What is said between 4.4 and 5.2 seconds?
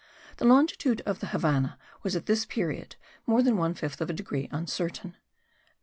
uncertain.